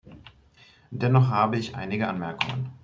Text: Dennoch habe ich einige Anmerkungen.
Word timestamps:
Dennoch 0.89 1.29
habe 1.29 1.57
ich 1.59 1.75
einige 1.75 2.07
Anmerkungen. 2.07 2.71